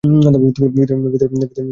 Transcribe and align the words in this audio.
ভিতরে 0.43 0.67
গিয়ে 0.73 0.85
বসো। 0.93 1.61